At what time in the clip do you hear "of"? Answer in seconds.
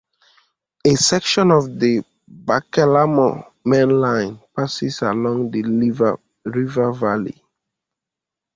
1.51-1.79